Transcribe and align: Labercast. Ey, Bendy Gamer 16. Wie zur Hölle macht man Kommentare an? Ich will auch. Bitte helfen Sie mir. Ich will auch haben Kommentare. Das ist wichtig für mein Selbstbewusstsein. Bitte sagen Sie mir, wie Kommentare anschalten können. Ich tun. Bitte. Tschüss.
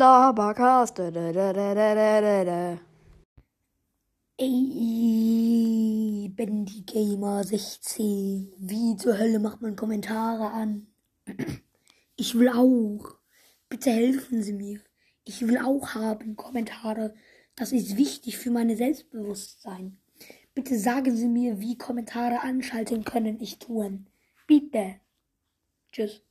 Labercast. 0.00 0.98
Ey, 4.38 4.72
Bendy 6.34 6.80
Gamer 6.86 7.44
16. 7.44 8.50
Wie 8.56 8.96
zur 8.96 9.18
Hölle 9.18 9.38
macht 9.38 9.60
man 9.60 9.76
Kommentare 9.76 10.52
an? 10.52 10.86
Ich 12.16 12.34
will 12.34 12.48
auch. 12.48 13.18
Bitte 13.68 13.90
helfen 13.90 14.42
Sie 14.42 14.54
mir. 14.54 14.80
Ich 15.24 15.46
will 15.46 15.58
auch 15.58 15.94
haben 15.94 16.34
Kommentare. 16.34 17.12
Das 17.54 17.72
ist 17.72 17.98
wichtig 17.98 18.38
für 18.38 18.50
mein 18.50 18.74
Selbstbewusstsein. 18.74 19.98
Bitte 20.54 20.78
sagen 20.78 21.14
Sie 21.14 21.28
mir, 21.28 21.60
wie 21.60 21.76
Kommentare 21.76 22.40
anschalten 22.40 23.04
können. 23.04 23.38
Ich 23.38 23.58
tun. 23.58 24.06
Bitte. 24.46 24.94
Tschüss. 25.92 26.22